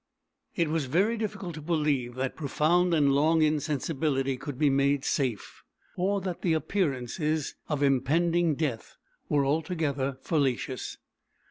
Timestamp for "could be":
4.35-4.99